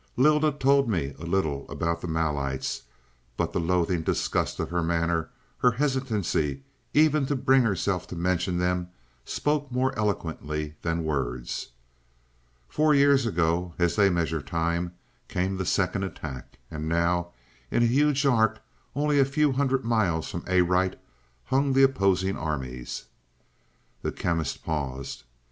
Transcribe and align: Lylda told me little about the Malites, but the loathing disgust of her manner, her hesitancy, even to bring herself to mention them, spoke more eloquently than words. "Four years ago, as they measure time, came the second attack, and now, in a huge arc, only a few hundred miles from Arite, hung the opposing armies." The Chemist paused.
Lylda 0.17 0.53
told 0.53 0.89
me 0.89 1.13
little 1.19 1.69
about 1.69 2.01
the 2.01 2.07
Malites, 2.07 2.81
but 3.37 3.53
the 3.53 3.59
loathing 3.59 4.01
disgust 4.01 4.59
of 4.59 4.71
her 4.71 4.81
manner, 4.81 5.29
her 5.59 5.73
hesitancy, 5.73 6.63
even 6.91 7.27
to 7.27 7.35
bring 7.35 7.61
herself 7.61 8.07
to 8.07 8.15
mention 8.15 8.57
them, 8.57 8.89
spoke 9.25 9.71
more 9.71 9.95
eloquently 9.95 10.73
than 10.81 11.03
words. 11.03 11.67
"Four 12.67 12.95
years 12.95 13.27
ago, 13.27 13.75
as 13.77 13.95
they 13.95 14.09
measure 14.09 14.41
time, 14.41 14.93
came 15.27 15.57
the 15.57 15.67
second 15.67 16.01
attack, 16.01 16.57
and 16.71 16.89
now, 16.89 17.27
in 17.69 17.83
a 17.83 17.85
huge 17.85 18.25
arc, 18.25 18.59
only 18.95 19.19
a 19.19 19.23
few 19.23 19.51
hundred 19.51 19.85
miles 19.85 20.27
from 20.31 20.43
Arite, 20.47 20.99
hung 21.45 21.73
the 21.73 21.83
opposing 21.83 22.35
armies." 22.35 23.03
The 24.01 24.11
Chemist 24.11 24.63
paused. 24.63 25.25